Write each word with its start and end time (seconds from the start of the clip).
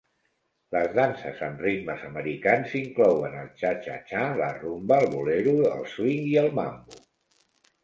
Les 0.75 0.87
danses 0.99 1.43
amb 1.47 1.61
ritmes 1.65 2.05
americans 2.07 2.73
inclouen 2.79 3.37
el 3.43 3.53
txa-txa-txa, 3.61 4.25
la 4.41 4.49
rumba, 4.57 4.99
el 5.05 5.13
bolero, 5.15 5.57
el 5.77 5.87
swing 5.95 6.27
i 6.35 6.37
el 6.47 6.53
mambo. 6.61 7.01